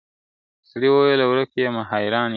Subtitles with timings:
[0.69, 2.29] سړي وویله ورک یمه حیران یم `